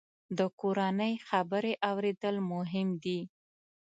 [0.37, 3.19] د کورنۍ خبرې اورېدل مهم دي.